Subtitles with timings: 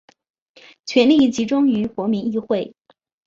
[0.83, 2.73] 权力集中于国民议会。